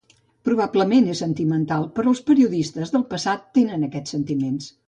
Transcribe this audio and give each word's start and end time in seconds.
Probablement 0.47 1.09
es 1.15 1.21
sentimental, 1.25 1.85
però 1.99 2.13
els 2.15 2.23
periodistes 2.31 2.95
del 2.97 3.07
passat 3.15 3.47
tenen 3.59 3.89
aquests 3.91 4.19
sentiments. 4.19 4.73